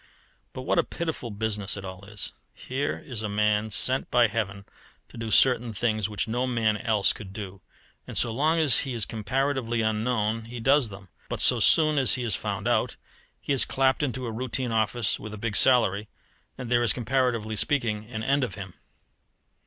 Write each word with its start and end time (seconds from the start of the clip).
But 0.53 0.63
what 0.63 0.79
a 0.79 0.83
pitiful 0.83 1.29
business 1.29 1.77
it 1.77 1.85
all 1.85 2.05
is! 2.05 2.33
Here 2.55 2.97
is 3.05 3.21
a 3.21 3.29
man 3.29 3.69
sent 3.69 4.09
by 4.09 4.25
Heaven 4.29 4.65
to 5.09 5.15
do 5.15 5.29
certain 5.29 5.73
things 5.73 6.09
which 6.09 6.27
no 6.27 6.47
man 6.47 6.75
else 6.77 7.13
could 7.13 7.33
do, 7.33 7.61
and 8.07 8.17
so 8.17 8.31
long 8.33 8.57
as 8.57 8.79
he 8.79 8.95
is 8.95 9.05
comparatively 9.05 9.83
unknown 9.83 10.45
he 10.45 10.59
does 10.59 10.89
them; 10.89 11.09
but 11.29 11.39
so 11.39 11.59
soon 11.59 11.99
as 11.99 12.15
he 12.15 12.23
is 12.23 12.35
found 12.35 12.67
out, 12.67 12.95
he 13.39 13.53
is 13.53 13.63
clapped 13.63 14.01
into 14.01 14.25
a 14.25 14.31
routine 14.31 14.71
office 14.71 15.19
with 15.19 15.35
a 15.35 15.37
big 15.37 15.55
salary: 15.55 16.07
and 16.57 16.71
there 16.71 16.81
is, 16.81 16.93
comparatively 16.93 17.55
speaking, 17.55 18.07
an 18.09 18.23
end 18.23 18.43
of 18.43 18.55
him. 18.55 18.73